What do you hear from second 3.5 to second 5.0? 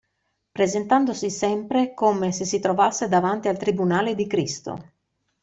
tribunale di Cristo.